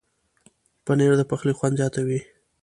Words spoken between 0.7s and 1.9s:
پنېر د پخلي خوند